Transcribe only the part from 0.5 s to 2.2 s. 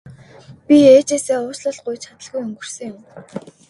Би ээжээсээ уучлалт гуйж